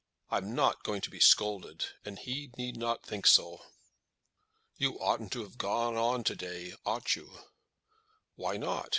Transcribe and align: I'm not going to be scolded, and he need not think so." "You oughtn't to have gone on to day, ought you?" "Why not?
I'm 0.31 0.55
not 0.55 0.83
going 0.83 1.01
to 1.01 1.11
be 1.11 1.19
scolded, 1.19 1.85
and 2.03 2.17
he 2.17 2.49
need 2.57 2.75
not 2.75 3.05
think 3.05 3.27
so." 3.27 3.61
"You 4.75 4.97
oughtn't 4.99 5.31
to 5.33 5.43
have 5.43 5.59
gone 5.59 5.95
on 5.95 6.23
to 6.23 6.35
day, 6.35 6.73
ought 6.87 7.15
you?" 7.15 7.37
"Why 8.33 8.57
not? 8.57 8.89